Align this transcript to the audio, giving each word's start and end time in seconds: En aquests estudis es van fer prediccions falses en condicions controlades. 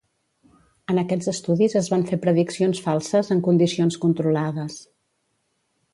En 0.93 1.01
aquests 1.01 1.29
estudis 1.33 1.75
es 1.81 1.91
van 1.93 2.07
fer 2.11 2.19
prediccions 2.25 2.81
falses 2.87 3.29
en 3.37 3.45
condicions 3.49 4.03
controlades. 4.07 4.83